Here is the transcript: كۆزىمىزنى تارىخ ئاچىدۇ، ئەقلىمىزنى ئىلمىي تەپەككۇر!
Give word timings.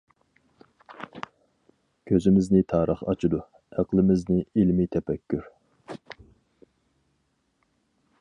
كۆزىمىزنى 2.11 2.61
تارىخ 2.73 3.03
ئاچىدۇ، 3.13 3.41
ئەقلىمىزنى 3.77 4.39
ئىلمىي 4.63 4.89
تەپەككۇر! 4.97 5.47